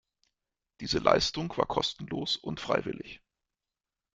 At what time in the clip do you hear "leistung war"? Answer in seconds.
0.97-1.67